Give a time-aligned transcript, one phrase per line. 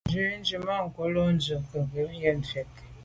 [0.09, 2.87] Nzwi tswemanko’ lo’ ndu i nke ngo’ ngefet yi.